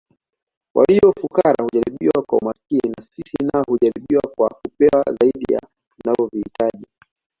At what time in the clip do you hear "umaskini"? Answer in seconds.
2.41-2.93